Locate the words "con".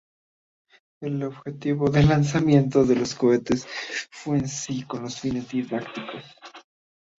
4.83-5.11